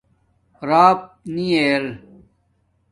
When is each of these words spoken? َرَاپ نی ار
َرَاپ 0.69 0.99
نی 1.35 1.47
ار 1.65 1.83